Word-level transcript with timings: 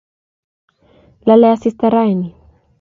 lalei 1.25 1.51
asista 1.53 1.89
ranii 1.93 2.33